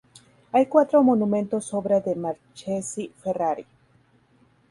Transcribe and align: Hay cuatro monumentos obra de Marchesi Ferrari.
Hay 0.51 0.65
cuatro 0.65 1.03
monumentos 1.03 1.75
obra 1.75 2.01
de 2.01 2.15
Marchesi 2.15 3.13
Ferrari. 3.19 3.67